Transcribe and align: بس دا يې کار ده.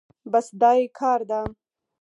بس 0.31 0.47
دا 0.61 0.71
يې 0.79 0.85
کار 0.99 1.19
ده. 1.29 1.39